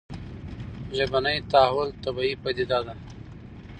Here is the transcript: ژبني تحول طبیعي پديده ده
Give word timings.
ژبني 0.97 1.35
تحول 1.51 1.89
طبیعي 2.03 2.33
پديده 2.43 2.79
ده 2.85 2.93